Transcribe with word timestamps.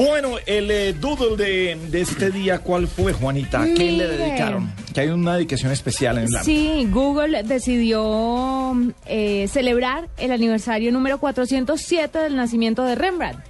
Bueno, 0.00 0.36
el 0.46 0.70
eh, 0.70 0.94
doodle 0.94 1.36
de, 1.36 1.78
de 1.90 2.00
este 2.00 2.30
día, 2.30 2.60
¿cuál 2.60 2.88
fue, 2.88 3.12
Juanita? 3.12 3.60
¿A 3.60 3.64
quién 3.66 3.98
le 3.98 4.08
dedicaron? 4.08 4.72
Que 4.94 5.02
hay 5.02 5.08
una 5.08 5.34
dedicación 5.34 5.72
especial 5.72 6.16
en 6.16 6.24
el 6.24 6.42
Sí, 6.42 6.88
Google 6.90 7.42
decidió 7.42 8.74
eh, 9.04 9.46
celebrar 9.48 10.08
el 10.16 10.32
aniversario 10.32 10.90
número 10.90 11.18
407 11.18 12.18
del 12.18 12.34
nacimiento 12.34 12.82
de 12.84 12.94
Rembrandt, 12.94 13.40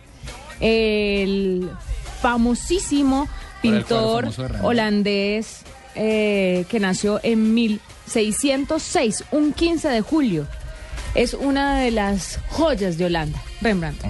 el 0.58 1.70
famosísimo 2.20 3.28
el 3.62 3.84
pintor 3.84 4.32
famoso 4.32 4.66
holandés 4.66 5.62
eh, 5.94 6.64
que 6.68 6.80
nació 6.80 7.20
en 7.22 7.54
1606, 7.54 9.24
un 9.30 9.52
15 9.52 9.88
de 9.88 10.00
julio. 10.00 10.48
Es 11.14 11.34
una 11.34 11.78
de 11.80 11.90
las 11.90 12.38
joyas 12.50 12.96
de 12.96 13.06
Holanda, 13.06 13.42
Rembrandt. 13.60 14.00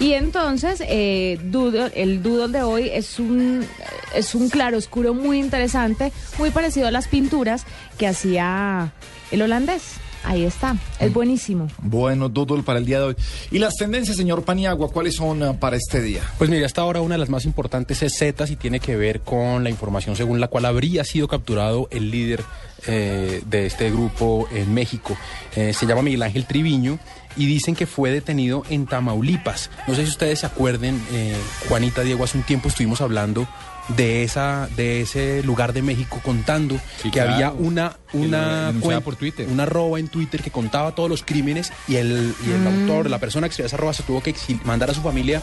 Y 0.00 0.12
entonces, 0.12 0.80
eh, 0.86 1.38
doodle- 1.50 1.90
el 1.96 2.22
doodle 2.22 2.58
de 2.58 2.62
hoy 2.62 2.90
es 2.92 3.18
un, 3.18 3.66
es 4.14 4.34
un 4.36 4.48
claroscuro 4.48 5.14
muy 5.14 5.40
interesante, 5.40 6.12
muy 6.38 6.50
parecido 6.50 6.86
a 6.86 6.90
las 6.92 7.08
pinturas 7.08 7.64
que 7.98 8.06
hacía 8.06 8.92
el 9.32 9.42
holandés. 9.42 9.82
Ahí 10.26 10.44
está, 10.44 10.74
es 11.00 11.12
buenísimo. 11.12 11.68
Bueno, 11.82 12.30
doodle 12.30 12.62
para 12.62 12.78
el 12.78 12.86
día 12.86 12.98
de 12.98 13.04
hoy. 13.08 13.16
¿Y 13.50 13.58
las 13.58 13.74
tendencias, 13.74 14.16
señor 14.16 14.42
Paniagua, 14.42 14.90
cuáles 14.90 15.16
son 15.16 15.42
ah, 15.42 15.52
para 15.52 15.76
este 15.76 16.00
día? 16.00 16.22
Pues 16.38 16.48
mira, 16.48 16.64
hasta 16.64 16.80
ahora 16.80 17.02
una 17.02 17.16
de 17.16 17.18
las 17.18 17.28
más 17.28 17.44
importantes 17.44 18.02
es 18.02 18.16
Zetas 18.16 18.50
y 18.50 18.56
tiene 18.56 18.80
que 18.80 18.96
ver 18.96 19.20
con 19.20 19.64
la 19.64 19.68
información 19.70 20.16
según 20.16 20.40
la 20.40 20.48
cual 20.48 20.64
habría 20.64 21.04
sido 21.04 21.28
capturado 21.28 21.88
el 21.90 22.10
líder 22.10 22.42
eh, 22.86 23.42
de 23.46 23.66
este 23.66 23.90
grupo 23.90 24.48
en 24.52 24.72
México. 24.72 25.16
Eh, 25.56 25.72
se 25.72 25.86
llama 25.86 26.02
Miguel 26.02 26.22
Ángel 26.22 26.46
Triviño 26.46 26.98
y 27.36 27.46
dicen 27.46 27.74
que 27.74 27.86
fue 27.86 28.10
detenido 28.10 28.62
en 28.70 28.86
Tamaulipas. 28.86 29.70
No 29.86 29.94
sé 29.94 30.04
si 30.04 30.10
ustedes 30.10 30.40
se 30.40 30.46
acuerden, 30.46 31.00
eh, 31.12 31.36
Juanita, 31.68 32.02
Diego, 32.02 32.24
hace 32.24 32.38
un 32.38 32.44
tiempo 32.44 32.68
estuvimos 32.68 33.00
hablando 33.00 33.46
de 33.88 34.22
esa 34.22 34.66
de 34.76 35.02
ese 35.02 35.42
lugar 35.42 35.74
de 35.74 35.82
México 35.82 36.18
contando 36.24 36.74
Sí, 37.02 37.10
que 37.10 37.18
claro. 37.20 37.32
había 37.34 37.52
una 37.52 37.96
una 38.14 38.72
por 39.04 39.16
Twitter. 39.16 39.46
una 39.50 39.64
arroba 39.64 39.98
en 39.98 40.08
Twitter 40.08 40.40
que 40.40 40.50
contaba 40.50 40.94
todos 40.94 41.10
los 41.10 41.22
crímenes 41.22 41.70
y 41.88 41.96
el, 41.96 42.32
y 42.46 42.50
el 42.52 42.66
autor, 42.66 43.10
la 43.10 43.18
persona 43.18 43.46
que 43.48 43.50
escribió 43.50 43.66
esa 43.66 43.76
arroba 43.76 43.92
se 43.92 44.04
tuvo 44.04 44.22
que 44.22 44.34
mandar 44.64 44.88
a 44.88 44.94
su 44.94 45.02
familia 45.02 45.42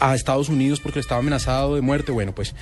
a 0.00 0.14
Estados 0.14 0.48
Unidos 0.48 0.80
porque 0.80 1.00
estaba 1.00 1.18
amenazado 1.20 1.74
de 1.74 1.80
muerte. 1.82 2.12
Bueno, 2.12 2.32
pues 2.32 2.54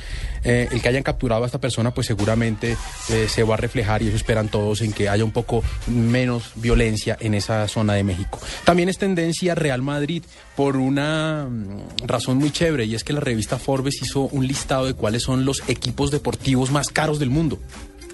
eh, 0.45 0.69
el 0.73 0.83
que 0.83 0.89
hayan 0.89 1.03
capturado 1.03 1.43
a 1.45 1.47
esta 1.47 1.61
persona 1.61 1.93
pues 1.95 2.07
seguramente 2.09 2.77
eh, 3.11 3.27
se 3.29 3.43
va 3.45 3.55
a 3.55 3.59
reflejar 3.59 4.03
y 4.03 4.09
eso 4.09 4.17
esperan 4.17 4.49
todos 4.49 4.81
en 4.81 4.93
que 4.93 5.09
haya 5.11 5.25
un 5.25 5.31
poco 5.33 5.63
menos 5.87 6.53
violencia 6.57 7.17
en 7.21 7.35
esa 7.35 7.69
zona 7.69 7.93
de 7.95 8.03
México. 8.03 8.41
También 8.71 8.89
es 8.89 8.99
tendencia 8.99 9.57
Real 9.57 9.83
Madrid 9.83 10.23
por 10.55 10.77
una 10.77 11.45
mm, 11.51 12.07
razón 12.07 12.37
muy 12.39 12.53
chévere 12.53 12.85
y 12.85 12.95
es 12.95 13.03
que 13.03 13.13
la 13.13 13.19
revista 13.19 13.59
Forbes 13.59 14.01
hizo 14.01 14.21
un 14.31 14.47
listado 14.47 14.87
de 14.87 14.95
cuáles 14.95 15.25
son 15.25 15.45
los 15.45 15.69
equipos 15.69 16.13
deportivos 16.13 16.71
más 16.71 16.87
caros 16.87 17.19
del 17.19 17.31
mundo. 17.31 17.59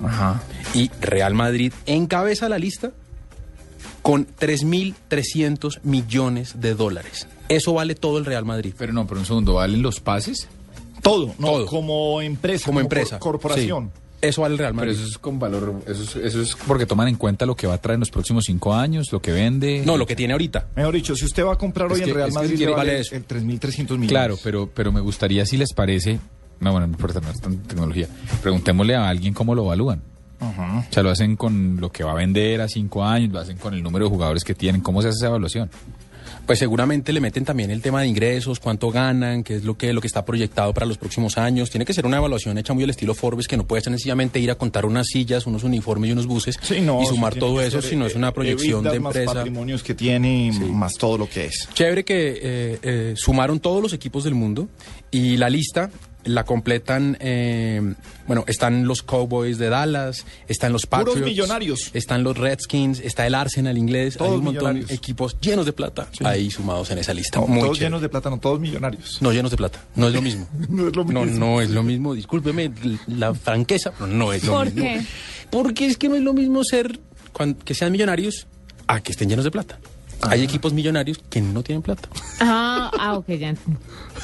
Ajá. 0.03 0.43
Y 0.73 0.91
Real 1.03 1.35
Madrid 1.35 1.75
encabeza 1.85 2.49
la 2.49 2.59
lista 2.59 2.93
con 4.01 4.27
3.300 4.27 5.81
millones 5.83 6.59
de 6.59 6.75
dólares. 6.75 7.29
Eso 7.51 7.75
vale 7.75 7.95
todo 7.95 8.17
el 8.17 8.25
Real 8.25 8.47
Madrid. 8.47 8.73
Pero 8.79 8.95
no, 8.95 9.07
pero 9.07 9.21
un 9.21 9.27
segundo, 9.27 9.53
¿valen 9.53 9.83
los 9.83 10.01
pases? 10.01 10.49
Todo, 11.03 11.35
no, 11.39 11.49
Todo. 11.49 11.67
como 11.67 12.23
empresa, 12.23 12.65
Como 12.65 12.77
cor- 12.79 12.83
empresa. 12.85 13.19
corporación. 13.19 13.93
Sí. 13.95 14.01
Eso 14.21 14.43
vale 14.43 14.55
el 14.55 14.59
Real 14.59 14.73
Pero 14.75 14.87
Madrid. 14.87 14.99
eso 14.99 15.09
es 15.09 15.19
con 15.19 15.39
valor, 15.39 15.83
eso 15.87 16.03
es, 16.03 16.17
eso 16.17 16.41
es 16.43 16.57
porque 16.67 16.87
toman 16.87 17.09
en 17.09 17.17
cuenta 17.17 17.45
lo 17.47 17.55
que 17.55 17.67
va 17.67 17.75
a 17.75 17.79
traer 17.79 17.95
en 17.97 18.01
los 18.01 18.11
próximos 18.11 18.45
cinco 18.47 18.75
años, 18.75 19.13
lo 19.13 19.21
que 19.21 19.31
vende. 19.33 19.83
No, 19.85 19.97
lo 19.97 20.07
que 20.07 20.17
tiene 20.17 20.33
ahorita. 20.33 20.69
Mejor 20.75 20.95
dicho, 20.95 21.15
si 21.15 21.25
usted 21.27 21.45
va 21.45 21.53
a 21.53 21.59
comprar 21.59 21.89
Es 21.93 21.95
hoy 21.99 22.01
que- 22.05 22.11
en 22.11 22.17
Real 22.17 22.29
es 22.29 22.35
que 22.35 22.41
Madrid, 22.41 22.57
tiene- 22.57 22.71
le 22.73 22.77
vale 22.77 22.91
vale 22.93 23.01
eso. 23.03 23.15
el 23.15 23.25
3.300 23.25 23.99
millones. 23.99 24.09
Claro, 24.09 24.39
pero, 24.43 24.71
pero 24.75 24.91
me 24.93 25.01
gustaría 25.01 25.45
si 25.45 25.57
les 25.59 25.73
parece, 25.75 26.19
no, 26.61 26.73
bueno, 26.73 26.87
no 26.87 26.93
importa, 26.95 27.21
no 27.21 27.31
es 27.31 27.41
tan 27.41 27.57
tecnología. 27.59 28.09
Preguntémosle 28.43 28.95
a 28.97 29.09
alguien 29.09 29.35
cómo 29.35 29.55
lo 29.55 29.65
evalúan. 29.65 30.03
Ajá. 30.41 30.87
O 30.89 30.93
sea, 30.93 31.03
lo 31.03 31.11
hacen 31.11 31.37
con 31.37 31.79
lo 31.81 31.91
que 31.91 32.05
va 32.05 32.13
a 32.13 32.15
vender 32.15 32.61
a 32.61 32.69
cinco 32.69 33.05
años, 33.05 33.33
lo 33.33 33.39
hacen 33.41 33.57
con 33.57 33.73
el 33.75 33.83
número 33.83 34.05
de 34.07 34.11
jugadores 34.11 34.45
que 34.45 34.55
tienen. 34.55 34.83
¿Cómo 34.83 35.01
se 35.03 35.09
hace 35.09 35.17
esa 35.17 35.27
evaluación? 35.29 35.71
Pues 36.47 36.61
seguramente 36.61 37.13
le 37.13 37.21
meten 37.21 37.45
también 37.45 37.71
el 37.73 37.83
tema 37.83 38.03
de 38.03 38.07
ingresos, 38.07 38.61
cuánto 38.61 38.91
ganan, 38.91 39.43
qué 39.43 39.57
es 39.57 39.65
lo 39.65 39.77
que, 39.77 39.93
lo 39.93 40.01
que 40.01 40.07
está 40.07 40.25
proyectado 40.25 40.73
para 40.73 40.87
los 40.87 40.97
próximos 40.97 41.39
años. 41.39 41.71
Tiene 41.71 41.85
que 41.85 41.93
ser 41.93 42.07
una 42.07 42.19
evaluación 42.19 42.57
hecha 42.57 42.73
muy 42.73 42.85
al 42.85 42.91
estilo 42.91 43.15
Forbes, 43.15 43.49
que 43.49 43.57
no 43.57 43.67
puede 43.67 43.83
ser 43.83 43.93
sencillamente 43.93 44.39
ir 44.39 44.51
a 44.51 44.55
contar 44.55 44.87
unas 44.87 45.09
sillas, 45.09 45.47
unos 45.47 45.65
uniformes 45.65 46.11
y 46.11 46.13
unos 46.13 46.27
buses 46.27 46.57
Sí, 46.63 46.81
no, 46.81 47.03
y 47.03 47.07
sumar 47.07 47.35
todo 47.35 47.61
eso, 47.61 47.81
ser, 47.83 47.91
sino 47.91 48.07
es 48.07 48.15
una 48.15 48.29
eh, 48.29 48.33
proyección 48.33 48.85
de 48.85 48.91
EBITDAs 48.91 49.03
Más 49.03 49.17
empresa. 49.17 49.35
patrimonios 49.35 49.83
que 49.83 49.95
tiene, 49.95 50.53
más 50.71 50.95
todo 50.95 51.19
lo 51.19 51.29
que 51.29 51.47
es. 51.47 51.69
Chévere 51.75 52.05
que 52.05 52.29
eh, 52.41 52.79
eh, 52.83 53.15
sumaron 53.17 53.59
todos 53.59 53.83
los 53.83 53.93
equipos 53.93 54.23
del 54.23 54.35
mundo 54.35 54.69
y 55.11 55.37
la 55.37 55.51
lista 55.51 55.91
la 56.27 56.45
completan, 56.45 57.17
eh, 57.21 57.95
bueno, 58.27 58.45
están 58.47 58.87
los 58.87 59.03
Cowboys 59.03 59.59
de 59.59 59.69
Dallas, 59.69 60.27
están 60.49 60.73
los 60.73 60.87
Puros 60.87 61.07
Patriots. 61.07 61.27
millonarios. 61.27 61.91
Están 61.95 62.23
los 62.25 62.37
Redskins, 62.37 63.01
está 63.01 63.27
el 63.27 63.35
Arsenal 63.35 63.79
inglés, 63.79 64.17
Todos 64.17 64.33
hay 64.33 64.39
un 64.39 64.45
montón 64.45 64.85
de 64.87 64.95
equipos 64.95 65.37
llenos 65.41 65.65
de 65.67 65.73
plata 65.73 66.09
ahí 66.25 66.51
sumados 66.51 66.91
en 66.91 66.99
esa 66.99 67.15
lista. 67.15 67.41
No, 67.41 67.47
Muy 67.47 67.61
todos 67.61 67.77
chévere. 67.79 67.87
llenos 67.87 68.03
de 68.03 68.09
plata, 68.09 68.31
no 68.31 68.39
todos 68.39 68.61
millonarios. 68.61 69.19
No 69.23 69.33
llenos 69.33 69.51
de 69.51 69.57
plata, 69.57 69.81
no 69.95 70.09
es 70.09 70.15
lo 70.15 70.23
mismo. 70.23 70.49
No 70.69 70.89
es 70.89 70.97
lo 70.97 71.05
No, 71.05 71.23
mismo. 71.25 71.39
no 71.47 71.61
es 71.61 71.71
lo 71.71 71.83
mismo, 71.83 72.15
discúlpeme 72.15 72.71
la 73.07 73.33
franqueza, 73.35 73.93
pero 73.93 74.07
no 74.07 74.33
es 74.33 74.45
lo 74.45 74.53
¿Por 74.53 74.67
mismo. 74.67 74.83
qué? 74.83 75.07
Porque 75.51 75.87
es 75.87 75.97
que 75.97 76.09
no 76.09 76.17
es 76.17 76.23
lo 76.23 76.33
mismo 76.35 76.63
ser 76.65 76.99
que 77.65 77.75
sean 77.75 77.93
millonarios 77.93 78.47
a 78.87 79.01
que 79.01 79.13
estén 79.13 79.29
llenos 79.29 79.45
de 79.45 79.51
plata. 79.51 79.79
Hay 80.23 80.43
equipos 80.43 80.73
millonarios 80.73 81.19
que 81.31 81.41
no 81.41 81.63
tienen 81.63 81.83
plata. 81.83 82.09
Ah, 82.41 82.91
ah 82.99 83.15
ok, 83.19 83.29
ya. 83.33 83.55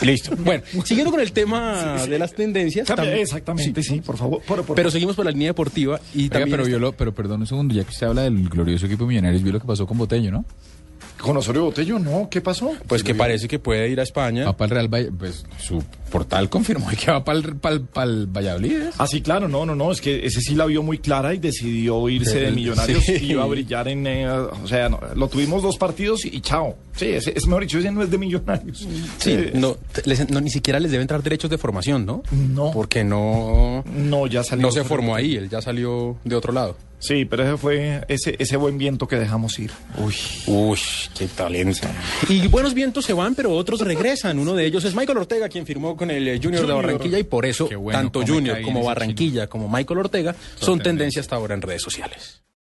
Listo. 0.01 0.35
Bueno, 0.37 0.63
siguiendo 0.85 1.11
con 1.11 1.21
el 1.21 1.33
tema 1.33 2.05
de 2.07 2.19
las 2.19 2.33
tendencias. 2.35 2.89
Exactamente, 2.91 3.83
sí, 3.83 4.01
por 4.01 4.17
favor. 4.17 4.43
Por- 4.43 4.65
por- 4.65 4.75
Pero 4.77 4.91
seguimos 4.91 5.15
por 5.17 5.25
la 5.25 5.31
línea 5.31 5.49
deportiva 5.49 6.01
y 6.15 6.23
Oiga, 6.25 6.31
también. 6.39 6.51
pero, 6.51 6.63
está- 6.63 6.69
vio 6.71 6.79
lo- 6.79 6.93
pero 6.93 7.15
perdón 7.15 7.43
un 7.43 7.47
segundo, 7.47 7.75
ya 7.75 7.85
que 7.85 7.91
usted 7.91 8.07
habla 8.07 8.23
del 8.23 8.49
glorioso 8.49 8.87
equipo 8.87 9.07
Millonarios, 9.07 9.43
vio 9.43 9.53
lo 9.53 9.61
que 9.61 9.67
pasó 9.67 9.87
con 9.87 9.99
Botello, 9.99 10.31
¿no? 10.31 10.45
Con 11.21 11.37
Osorio 11.37 11.65
Botello, 11.65 11.99
no, 12.01 12.29
¿qué 12.31 12.41
pasó? 12.41 12.73
Pues 12.89 13.05
que 13.05 13.15
parece 13.15 13.47
que 13.47 13.59
puede 13.61 13.89
ir 13.89 14.01
a 14.01 14.03
España. 14.03 14.51
Para 14.55 14.65
el 14.65 14.71
Real 14.71 14.89
Valladolid, 14.89 15.19
pues 15.19 15.45
su 15.59 15.83
portal 16.13 16.49
confirmó 16.51 16.89
que 16.91 17.11
va 17.11 17.25
para 17.25 17.39
el, 17.39 17.57
para 17.57 17.75
el, 17.75 17.81
para 17.81 18.11
el 18.11 18.27
Valladolid. 18.27 18.73
¿eh? 18.83 18.91
Ah, 18.99 19.07
sí, 19.07 19.23
claro, 19.23 19.49
no, 19.49 19.67
no, 19.67 19.75
no, 19.75 19.91
es 19.91 20.01
que 20.01 20.25
ese 20.27 20.41
sí 20.41 20.55
la 20.55 20.67
vio 20.67 20.83
muy 20.83 20.99
clara 20.99 21.33
y 21.35 21.39
decidió 21.39 22.09
irse 22.09 22.39
de 22.39 22.49
Sí. 22.51 22.55
Millonarios 22.55 23.03
Sí. 23.05 23.13
y 23.21 23.33
iba 23.33 23.43
a 23.43 23.47
brillar 23.47 23.89
en, 23.89 24.07
eh, 24.07 24.29
o 24.31 24.69
sea, 24.69 24.89
no, 24.89 25.01
lo 25.17 25.29
tuvimos 25.29 25.63
dos 25.63 25.79
partidos 25.79 26.25
y, 26.25 26.41
chao. 26.43 26.77
Sí, 26.95 27.07
ese, 27.07 27.33
es 27.35 27.47
mejor 27.47 27.63
dicho, 27.63 27.79
ese 27.79 27.91
no 27.91 28.03
es 28.03 28.11
de 28.11 28.19
Millonarios. 28.19 28.87
Sí, 29.19 29.31
Eh, 29.33 29.51
no, 29.55 29.77
te- 29.93 30.03
les- 30.05 30.29
no, 30.31 30.41
ni 30.43 30.51
siquiera 30.51 30.79
les 30.79 30.91
debe 30.93 31.01
entrar 31.03 31.23
derechos 31.23 31.51
de 31.51 31.57
formación, 31.59 32.05
¿no? 32.05 32.23
No. 32.31 32.71
Porque 32.71 33.03
no, 33.03 33.83
No, 33.97 34.27
ya 34.27 34.45
salió. 34.45 34.67
no 34.67 34.71
se 34.73 34.85
formó 34.85 35.15
ahí, 35.17 35.37
él 35.37 35.49
ya 35.49 35.63
salió 35.63 36.17
de 36.25 36.37
otro 36.37 36.53
lado. 36.53 36.77
Sí, 36.99 37.25
pero 37.25 37.43
ese 37.43 37.57
fue 37.57 38.05
ese, 38.07 38.37
ese 38.39 38.57
buen 38.57 38.79
viento 38.79 39.09
que 39.09 39.17
dejamos 39.17 39.59
ir. 39.59 39.73
Uy, 39.99 40.15
uy, 40.47 40.79
qué 41.19 41.27
talento. 41.27 41.89
Y 42.29 42.47
buenos 42.47 42.75
vientos 42.75 43.05
se 43.05 43.13
van, 43.13 43.35
pero 43.35 43.51
otros 43.57 43.81
regresan. 43.81 44.39
Uno 44.39 44.55
de 44.55 44.67
ellos 44.67 44.85
es 44.85 44.95
Michael 44.95 45.19
Ortega, 45.19 45.49
quien 45.49 45.67
firmó 45.67 45.97
con 46.03 46.11
el 46.11 46.27
eh, 46.27 46.41
Junior, 46.43 46.67
de. 46.67 46.73
Barranquilla 46.73 47.19
y 47.21 47.23
por 47.23 47.47
eso 47.47 47.69
bueno, 47.79 47.99
tanto 47.99 48.27
Junior 48.27 48.61
como 48.63 48.83
Barranquilla 48.83 49.47
como 49.47 49.69
Michael 49.69 50.01
Ortega 50.01 50.33
son 50.33 50.79
tendencia. 50.79 50.83
tendencia 50.83 51.21
hasta 51.21 51.37
ahora 51.37 51.55
en 51.55 51.63
redes 51.63 51.83
sociales. 51.83 52.43